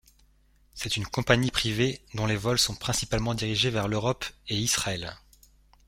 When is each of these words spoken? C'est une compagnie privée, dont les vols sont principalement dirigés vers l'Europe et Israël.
C'est 0.73 0.97
une 0.97 1.05
compagnie 1.05 1.51
privée, 1.51 2.01
dont 2.15 2.25
les 2.25 2.35
vols 2.35 2.57
sont 2.57 2.73
principalement 2.73 3.35
dirigés 3.35 3.69
vers 3.69 3.87
l'Europe 3.87 4.25
et 4.47 4.57
Israël. 4.57 5.15